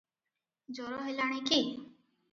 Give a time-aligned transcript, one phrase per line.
[0.79, 1.63] ଜର ହେଲାଣି କି?